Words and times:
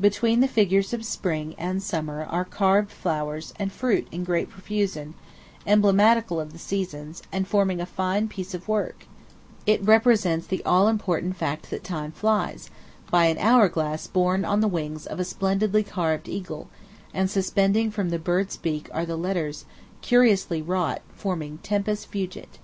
Between 0.00 0.40
the 0.40 0.48
figures 0.48 0.92
of 0.92 1.04
Spring 1.04 1.54
and 1.58 1.80
Summer 1.80 2.24
are 2.24 2.44
carved 2.44 2.90
flowers 2.90 3.54
and 3.56 3.70
fruit 3.70 4.08
in 4.10 4.24
great 4.24 4.50
profusion, 4.50 5.14
emblematical 5.64 6.40
of 6.40 6.52
the 6.52 6.58
seasons, 6.58 7.22
and 7.30 7.46
forming 7.46 7.80
a 7.80 7.86
fine 7.86 8.26
piece 8.26 8.52
of 8.52 8.66
work; 8.66 9.06
it 9.64 9.80
represents 9.84 10.44
the 10.44 10.60
all 10.64 10.88
important 10.88 11.36
fact 11.36 11.70
that 11.70 11.84
time 11.84 12.10
flies, 12.10 12.68
by 13.12 13.26
an 13.26 13.38
hourglass 13.38 14.08
borne 14.08 14.44
on 14.44 14.60
the 14.60 14.66
wings 14.66 15.06
of 15.06 15.20
a 15.20 15.24
splendidly 15.24 15.84
carved 15.84 16.28
eagle, 16.28 16.68
and 17.14 17.30
suspending 17.30 17.92
from 17.92 18.08
the 18.08 18.18
bird's 18.18 18.56
beak 18.56 18.88
are 18.92 19.06
the 19.06 19.16
letters, 19.16 19.66
curiously 20.00 20.60
wrought, 20.60 21.00
forming 21.14 21.58
TEMPUS 21.58 22.04
FUGIT. 22.04 22.58